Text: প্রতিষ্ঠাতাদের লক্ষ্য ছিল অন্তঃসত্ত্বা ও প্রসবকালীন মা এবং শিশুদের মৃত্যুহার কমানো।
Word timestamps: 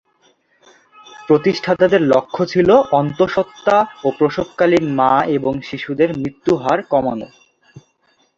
প্রতিষ্ঠাতাদের 1.27 2.01
লক্ষ্য 2.03 2.41
ছিল 2.45 2.69
অন্তঃসত্ত্বা 2.91 3.77
ও 4.03 4.07
প্রসবকালীন 4.17 4.85
মা 4.95 5.13
এবং 5.27 5.53
শিশুদের 5.61 6.09
মৃত্যুহার 6.17 6.79
কমানো। 6.83 7.27